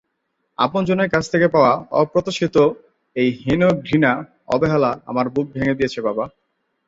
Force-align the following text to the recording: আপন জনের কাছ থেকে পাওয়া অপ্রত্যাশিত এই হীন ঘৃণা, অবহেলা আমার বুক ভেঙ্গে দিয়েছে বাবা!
আপন 0.59 0.81
জনের 0.89 1.09
কাছ 1.09 1.23
থেকে 1.33 1.47
পাওয়া 1.47 1.71
অপ্রত্যাশিত 2.01 2.55
এই 3.15 3.29
হীন 3.39 3.61
ঘৃণা, 3.83 4.11
অবহেলা 4.47 4.91
আমার 5.05 5.25
বুক 5.33 5.45
ভেঙ্গে 5.53 5.77
দিয়েছে 5.79 5.99
বাবা! 6.07 6.25